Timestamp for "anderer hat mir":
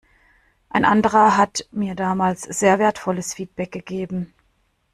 0.83-1.93